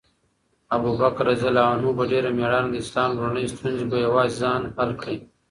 [0.75, 1.43] ابوبکر رض
[1.97, 5.17] په ډېره مېړانه د اسلام لومړنۍ ستونزې په یوازې ځان حل کړې.